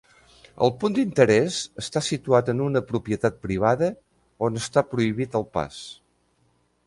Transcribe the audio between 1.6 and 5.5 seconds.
està situat en una propietat privada on està prohibit el